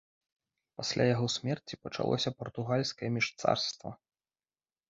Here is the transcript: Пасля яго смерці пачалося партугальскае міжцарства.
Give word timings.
Пасля 0.81 1.03
яго 1.15 1.27
смерці 1.33 1.79
пачалося 1.83 2.29
партугальскае 2.39 3.09
міжцарства. 3.19 3.89